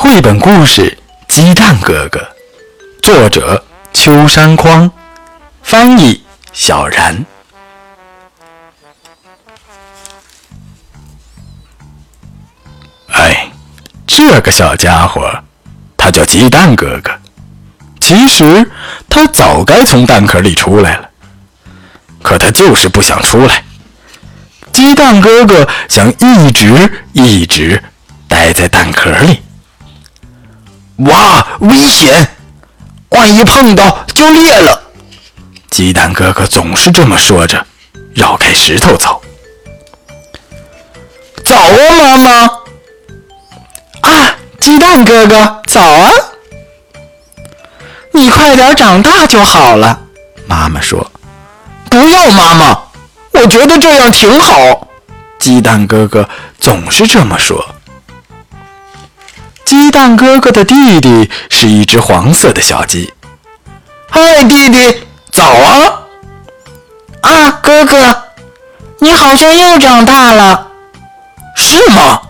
[0.00, 0.96] 绘本故事
[1.34, 2.20] 《鸡蛋哥哥》，
[3.02, 4.88] 作者秋山匡，
[5.60, 6.22] 翻译
[6.52, 7.26] 小然。
[13.08, 13.50] 哎，
[14.06, 15.28] 这个小家伙，
[15.96, 17.10] 他叫鸡蛋哥哥。
[18.00, 18.70] 其实
[19.10, 21.10] 他早该从蛋壳里出来了，
[22.22, 23.64] 可他就是不想出来。
[24.72, 27.82] 鸡蛋哥哥想一直一直
[28.28, 29.42] 待在蛋壳里。
[30.98, 32.28] 哇，危险！
[33.10, 34.82] 万一碰到就裂了。
[35.70, 37.64] 鸡蛋哥哥总是这么说着，
[38.14, 39.22] 绕开石头走。
[41.44, 42.30] 早啊，妈妈！
[44.00, 46.10] 啊，鸡蛋哥哥，早啊！
[48.12, 50.00] 你快点长大就好了。
[50.46, 51.10] 妈妈说
[51.88, 52.78] ：“不要，妈妈，
[53.32, 54.88] 我觉得这样挺好。”
[55.38, 57.64] 鸡蛋哥哥总是这么说。
[59.68, 63.12] 鸡蛋哥哥的弟弟是一只黄色的小鸡。
[64.08, 66.00] 嗨，弟弟，早啊！
[67.20, 68.22] 啊，哥哥，
[69.00, 70.68] 你好像又长大了，
[71.54, 72.22] 是吗？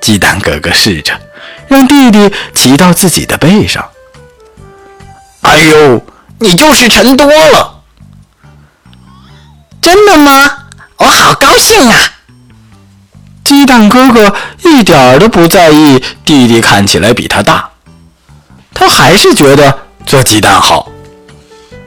[0.00, 1.12] 鸡蛋哥哥试着
[1.66, 3.86] 让弟弟骑到自己的背上。
[5.42, 6.02] 哎呦，
[6.38, 7.82] 你就是沉多了。
[9.82, 10.30] 真的吗？
[10.96, 12.12] 我好高兴啊！
[13.58, 17.68] 鸡蛋哥哥一点儿都不在意弟弟看起来比他大，
[18.72, 20.88] 他还是觉得做鸡蛋好，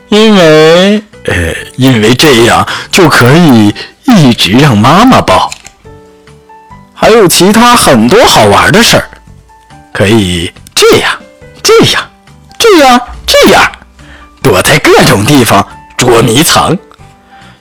[0.10, 5.50] 因为呃，因为这样就可以一直让妈妈抱，
[6.94, 9.08] 还有其他很多好玩的事儿，
[9.94, 11.18] 可以这样、
[11.64, 12.04] 这样、
[12.60, 13.72] 这样、这样，
[14.44, 16.78] 躲在各种地方捉迷藏。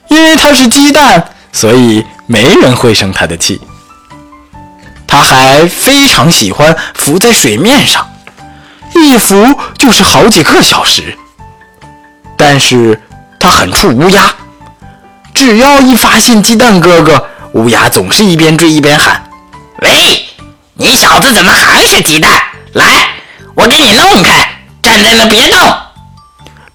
[0.09, 3.61] 因为他是鸡蛋，所以没人会生他的气。
[5.11, 8.09] 他还非常喜欢浮在水面上，
[8.95, 11.17] 一浮就是好几个小时。
[12.37, 12.97] 但是
[13.37, 14.33] 他很怵乌鸦，
[15.33, 19.21] 只要一发现鸡蛋哥哥，乌鸦总是一边追一边喊
[19.83, 20.25] ：“喂，
[20.75, 22.31] 你小子怎么还是鸡蛋？
[22.71, 23.09] 来，
[23.53, 25.59] 我给你弄开，站在那别动！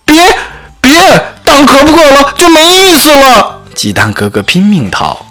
[0.05, 0.39] 别
[0.83, 1.01] 别，
[1.43, 5.25] 蛋壳破了就没意思了。”鸡蛋哥哥拼命逃。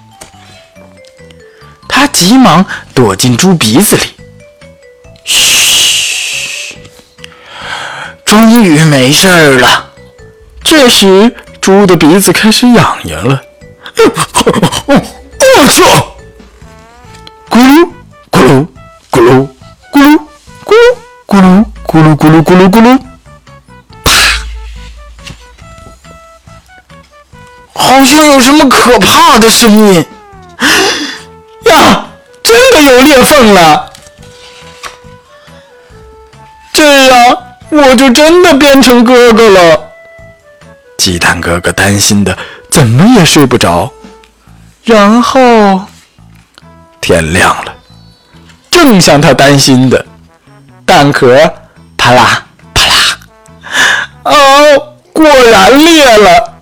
[1.95, 4.03] 他急忙躲进猪鼻子里，
[5.23, 6.75] 嘘，
[8.25, 9.29] 终于没事
[9.59, 9.91] 了。
[10.61, 13.41] 这时，猪的鼻子开始痒痒了。
[13.95, 16.17] 我操！
[17.49, 17.89] 咕噜
[18.29, 18.67] 咕噜
[19.09, 19.47] 咕噜
[19.89, 20.19] 咕噜
[20.67, 22.99] 咕噜咕噜咕噜咕噜咕噜咕噜，
[24.03, 24.11] 啪！
[27.73, 30.05] 好像有什么可怕的声音。
[33.35, 33.91] 的有裂缝了！
[36.73, 37.37] 这样
[37.69, 39.81] 我就真的变成哥哥了。
[40.97, 42.37] 鸡蛋哥哥担心的
[42.69, 43.91] 怎么也睡不着。
[44.83, 45.81] 然后
[47.01, 47.73] 天亮了，
[48.69, 50.05] 正像他担心的，
[50.85, 51.35] 蛋壳
[51.97, 53.17] 啪啦啪啦，
[54.23, 56.53] 哦，果然裂了。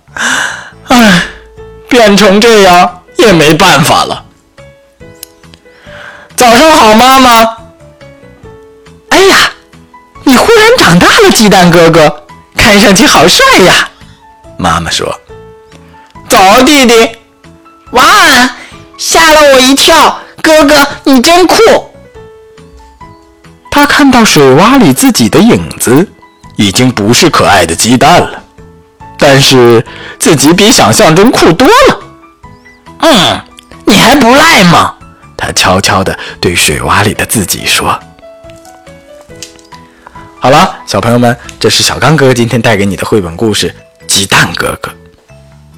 [0.88, 1.22] 唉，
[1.88, 4.23] 变成这样也没办法了。
[6.36, 7.30] 早上好，妈妈。
[9.10, 9.50] 哎呀，
[10.24, 12.24] 你忽然长大了，鸡蛋哥哥，
[12.56, 13.88] 看上去好帅呀！
[14.58, 15.18] 妈妈说
[16.28, 17.16] ：“早，弟弟。”
[17.92, 18.02] 哇，
[18.98, 20.74] 吓了我一跳，哥哥
[21.04, 21.56] 你真酷。
[23.70, 26.08] 他看到水洼里自己的影子，
[26.56, 28.42] 已经不是可爱的鸡蛋了，
[29.18, 29.84] 但是
[30.18, 32.00] 自己比想象中酷多了。
[33.00, 33.40] 嗯，
[33.84, 34.93] 你还不赖吗？
[35.44, 37.98] 他悄悄地对水洼里的自己说
[40.40, 43.68] ：“好了，小朋友们，这是小刚哥哥今天带给你的绘本故事
[44.06, 44.90] 《鸡蛋哥哥》。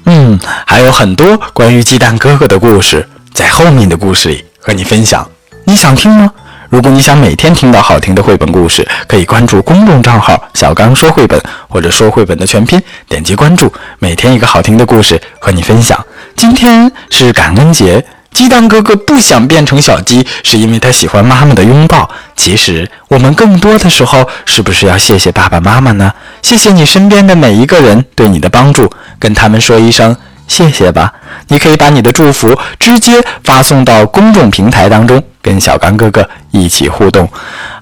[0.05, 5.29] 嗯，还有很多关于鸡蛋哥哥的故事，在后面的故事里和你分享。
[5.65, 6.31] 你想听吗？
[6.69, 11.37] 如果你想每天听到好听的绘本故事，可以关注公众账号‘小刚说绘本’
[11.67, 13.69] 或者‘说绘本’的全拼，点击关注，
[13.99, 16.01] 每天一个好听的故事和你分享。
[16.37, 18.01] 今天是感恩节。”
[18.37, 22.07] 鸡蛋哥哥不想变成小鸡，是因为他喜欢妈妈的拥抱。
[22.35, 26.13] 其实，我们更多的时候，是不是要谢谢爸爸妈妈呢？
[26.43, 28.87] 谢谢你身边的每一个人对你的帮助，
[29.17, 30.15] 跟他们说一声
[30.47, 31.11] 谢谢吧。
[31.47, 33.13] 你可以把你的祝福直接
[33.43, 37.27] 发送到公众平台当中，跟小刚哥哥一起互动。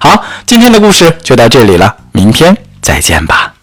[0.00, 3.55] 好，今天的故事就到这里了，明天再见吧。